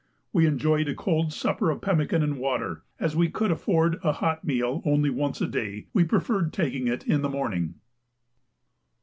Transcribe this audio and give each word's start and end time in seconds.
We 0.33 0.47
enjoyed 0.47 0.87
a 0.87 0.95
cold 0.95 1.31
supper 1.31 1.69
of 1.69 1.79
pemmican 1.81 2.23
and 2.23 2.39
water; 2.39 2.81
as 2.99 3.15
we 3.15 3.29
could 3.29 3.51
afford 3.51 3.99
a 4.03 4.13
hot 4.13 4.43
meal 4.43 4.81
only 4.83 5.11
once 5.11 5.41
a 5.41 5.47
day, 5.47 5.89
we 5.93 6.03
preferred 6.05 6.51
taking 6.51 6.87
it 6.87 7.05
in 7.05 7.21
the 7.21 7.29
morning. 7.29 7.75